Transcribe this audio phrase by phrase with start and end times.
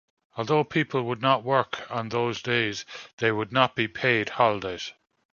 [0.35, 2.85] Although people would not work on those days,
[3.17, 4.93] they would not be "paid" holidays.